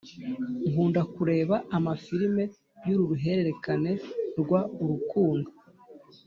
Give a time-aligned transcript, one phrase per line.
[0.69, 2.43] Nkunda kureba ama filime
[2.87, 3.91] y’ uruhererekane
[4.39, 5.49] rwa urukundo